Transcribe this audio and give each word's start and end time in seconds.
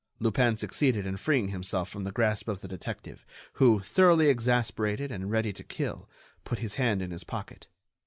Lupin 0.19 0.57
succeeded 0.57 1.05
in 1.05 1.15
freeing 1.15 1.49
himself 1.49 1.87
from 1.87 2.05
the 2.05 2.11
grasp 2.11 2.47
of 2.47 2.61
the 2.61 2.67
detective, 2.67 3.23
who, 3.61 3.81
thoroughly 3.81 4.29
exasperated 4.29 5.11
and 5.11 5.29
ready 5.29 5.53
to 5.53 5.63
kill, 5.63 6.09
put 6.43 6.57
his 6.57 6.73
hand 6.73 7.03
in 7.03 7.11
his 7.11 7.23
pocket. 7.23 7.67